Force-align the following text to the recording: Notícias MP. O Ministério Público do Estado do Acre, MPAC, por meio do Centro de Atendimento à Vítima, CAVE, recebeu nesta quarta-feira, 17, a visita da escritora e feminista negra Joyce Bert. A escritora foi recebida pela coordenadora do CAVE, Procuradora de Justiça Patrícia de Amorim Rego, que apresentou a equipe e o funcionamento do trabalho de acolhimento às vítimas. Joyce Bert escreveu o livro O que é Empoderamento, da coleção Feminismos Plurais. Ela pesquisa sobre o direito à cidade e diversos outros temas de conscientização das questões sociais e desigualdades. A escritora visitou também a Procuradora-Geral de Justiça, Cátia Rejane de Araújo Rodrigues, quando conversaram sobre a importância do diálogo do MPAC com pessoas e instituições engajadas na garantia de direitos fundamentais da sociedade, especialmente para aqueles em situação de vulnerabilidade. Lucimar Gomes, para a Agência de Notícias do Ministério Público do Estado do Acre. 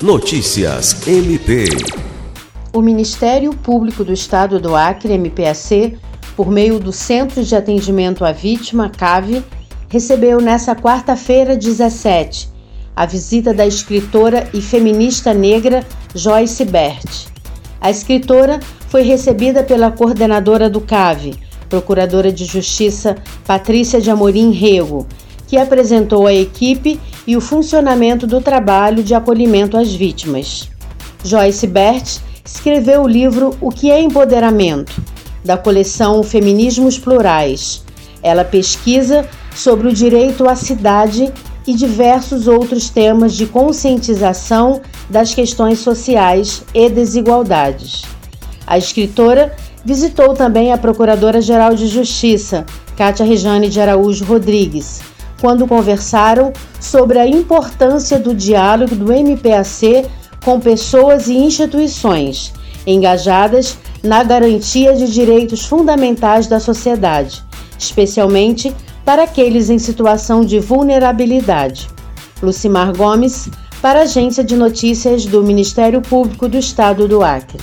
Notícias 0.00 1.08
MP. 1.08 1.64
O 2.72 2.80
Ministério 2.80 3.52
Público 3.52 4.04
do 4.04 4.12
Estado 4.12 4.60
do 4.60 4.76
Acre, 4.76 5.14
MPAC, 5.18 5.98
por 6.36 6.48
meio 6.52 6.78
do 6.78 6.92
Centro 6.92 7.42
de 7.42 7.56
Atendimento 7.56 8.24
à 8.24 8.30
Vítima, 8.30 8.88
CAVE, 8.88 9.42
recebeu 9.88 10.40
nesta 10.40 10.76
quarta-feira, 10.76 11.56
17, 11.56 12.48
a 12.94 13.06
visita 13.06 13.52
da 13.52 13.66
escritora 13.66 14.48
e 14.54 14.60
feminista 14.60 15.34
negra 15.34 15.84
Joyce 16.14 16.64
Bert. 16.64 17.26
A 17.80 17.90
escritora 17.90 18.60
foi 18.88 19.02
recebida 19.02 19.64
pela 19.64 19.90
coordenadora 19.90 20.70
do 20.70 20.80
CAVE, 20.80 21.34
Procuradora 21.68 22.30
de 22.30 22.44
Justiça 22.44 23.16
Patrícia 23.44 24.00
de 24.00 24.12
Amorim 24.12 24.52
Rego, 24.52 25.08
que 25.48 25.56
apresentou 25.56 26.28
a 26.28 26.32
equipe 26.32 27.00
e 27.28 27.36
o 27.36 27.42
funcionamento 27.42 28.26
do 28.26 28.40
trabalho 28.40 29.02
de 29.02 29.14
acolhimento 29.14 29.76
às 29.76 29.92
vítimas. 29.92 30.70
Joyce 31.22 31.66
Bert 31.66 32.20
escreveu 32.42 33.02
o 33.02 33.06
livro 33.06 33.54
O 33.60 33.68
que 33.70 33.90
é 33.90 34.00
Empoderamento, 34.00 35.02
da 35.44 35.54
coleção 35.58 36.22
Feminismos 36.22 36.98
Plurais. 36.98 37.84
Ela 38.22 38.46
pesquisa 38.46 39.28
sobre 39.54 39.88
o 39.88 39.92
direito 39.92 40.48
à 40.48 40.56
cidade 40.56 41.30
e 41.66 41.74
diversos 41.74 42.48
outros 42.48 42.88
temas 42.88 43.34
de 43.34 43.44
conscientização 43.44 44.80
das 45.10 45.34
questões 45.34 45.80
sociais 45.80 46.64
e 46.72 46.88
desigualdades. 46.88 48.04
A 48.66 48.78
escritora 48.78 49.54
visitou 49.84 50.32
também 50.32 50.72
a 50.72 50.78
Procuradora-Geral 50.78 51.74
de 51.74 51.88
Justiça, 51.88 52.64
Cátia 52.96 53.26
Rejane 53.26 53.68
de 53.68 53.78
Araújo 53.78 54.24
Rodrigues, 54.24 55.02
quando 55.40 55.66
conversaram 55.66 56.52
sobre 56.80 57.18
a 57.18 57.26
importância 57.26 58.18
do 58.18 58.34
diálogo 58.34 58.94
do 58.94 59.12
MPAC 59.12 60.06
com 60.44 60.60
pessoas 60.60 61.28
e 61.28 61.34
instituições 61.34 62.52
engajadas 62.86 63.76
na 64.02 64.22
garantia 64.22 64.94
de 64.94 65.12
direitos 65.12 65.66
fundamentais 65.66 66.46
da 66.46 66.58
sociedade, 66.58 67.44
especialmente 67.78 68.74
para 69.04 69.24
aqueles 69.24 69.68
em 69.68 69.78
situação 69.78 70.44
de 70.44 70.58
vulnerabilidade. 70.60 71.88
Lucimar 72.42 72.96
Gomes, 72.96 73.48
para 73.82 74.00
a 74.00 74.02
Agência 74.02 74.44
de 74.44 74.56
Notícias 74.56 75.24
do 75.26 75.42
Ministério 75.42 76.00
Público 76.00 76.48
do 76.48 76.56
Estado 76.56 77.06
do 77.06 77.22
Acre. 77.22 77.58